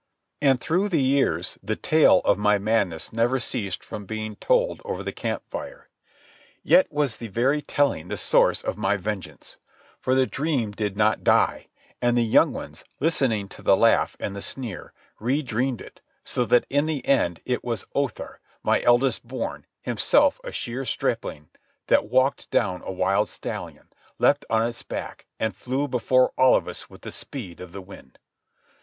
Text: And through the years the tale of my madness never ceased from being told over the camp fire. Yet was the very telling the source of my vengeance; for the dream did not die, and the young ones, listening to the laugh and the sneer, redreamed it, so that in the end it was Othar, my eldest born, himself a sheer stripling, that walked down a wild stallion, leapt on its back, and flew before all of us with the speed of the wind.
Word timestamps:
And 0.41 0.59
through 0.59 0.89
the 0.89 0.99
years 0.99 1.59
the 1.61 1.75
tale 1.75 2.21
of 2.25 2.39
my 2.39 2.57
madness 2.57 3.13
never 3.13 3.39
ceased 3.39 3.85
from 3.85 4.07
being 4.07 4.35
told 4.37 4.81
over 4.83 5.03
the 5.03 5.11
camp 5.11 5.43
fire. 5.51 5.89
Yet 6.63 6.91
was 6.91 7.17
the 7.17 7.27
very 7.27 7.61
telling 7.61 8.07
the 8.07 8.17
source 8.17 8.63
of 8.63 8.77
my 8.79 8.97
vengeance; 8.97 9.57
for 9.99 10.15
the 10.15 10.25
dream 10.25 10.71
did 10.71 10.97
not 10.97 11.23
die, 11.23 11.67
and 12.01 12.17
the 12.17 12.23
young 12.23 12.51
ones, 12.51 12.83
listening 12.99 13.47
to 13.49 13.61
the 13.61 13.77
laugh 13.77 14.17
and 14.19 14.35
the 14.35 14.41
sneer, 14.41 14.91
redreamed 15.21 15.81
it, 15.81 16.01
so 16.23 16.45
that 16.45 16.65
in 16.67 16.87
the 16.87 17.05
end 17.07 17.39
it 17.45 17.63
was 17.63 17.85
Othar, 17.95 18.37
my 18.63 18.81
eldest 18.81 19.27
born, 19.27 19.67
himself 19.83 20.41
a 20.43 20.51
sheer 20.51 20.83
stripling, 20.83 21.51
that 21.85 22.09
walked 22.09 22.49
down 22.49 22.81
a 22.81 22.91
wild 22.91 23.29
stallion, 23.29 23.87
leapt 24.17 24.45
on 24.49 24.67
its 24.67 24.81
back, 24.81 25.27
and 25.39 25.55
flew 25.55 25.87
before 25.87 26.33
all 26.39 26.55
of 26.55 26.67
us 26.67 26.89
with 26.89 27.01
the 27.01 27.11
speed 27.11 27.61
of 27.61 27.71
the 27.71 27.83
wind. 27.83 28.17